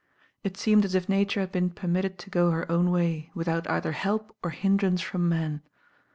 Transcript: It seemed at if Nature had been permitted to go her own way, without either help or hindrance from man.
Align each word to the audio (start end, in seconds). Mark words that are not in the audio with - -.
It 0.43 0.57
seemed 0.57 0.83
at 0.83 0.95
if 0.95 1.07
Nature 1.07 1.41
had 1.41 1.51
been 1.51 1.69
permitted 1.69 2.17
to 2.17 2.31
go 2.31 2.49
her 2.49 2.65
own 2.71 2.89
way, 2.89 3.29
without 3.35 3.69
either 3.69 3.91
help 3.91 4.35
or 4.43 4.49
hindrance 4.49 4.99
from 5.01 5.29
man. 5.29 5.61